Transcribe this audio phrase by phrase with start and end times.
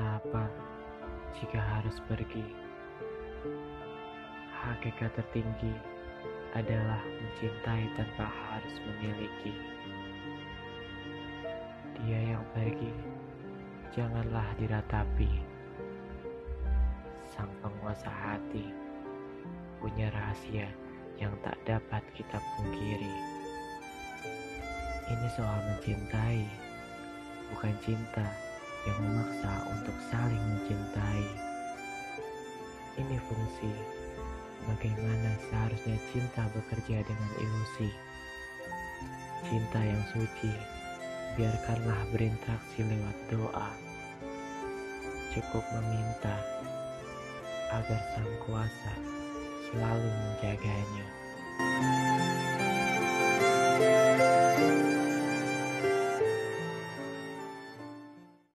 [0.00, 0.48] Apa
[1.36, 2.40] jika harus pergi?
[4.48, 5.76] Hakikat tertinggi
[6.56, 9.52] adalah mencintai tanpa harus memiliki.
[12.00, 12.88] Dia yang pergi,
[13.92, 15.28] janganlah diratapi.
[17.28, 18.72] Sang penguasa hati
[19.84, 20.72] punya rahasia
[21.20, 23.16] yang tak dapat kita pungkiri.
[25.12, 26.48] Ini soal mencintai,
[27.52, 28.49] bukan cinta
[28.88, 31.26] yang memaksa untuk saling mencintai.
[32.96, 33.72] Ini fungsi
[34.64, 37.90] bagaimana seharusnya cinta bekerja dengan ilusi.
[39.44, 40.52] Cinta yang suci,
[41.36, 43.70] biarkanlah berinteraksi lewat doa.
[45.32, 46.36] Cukup meminta
[47.70, 48.94] agar sang kuasa
[49.70, 51.19] selalu menjaganya.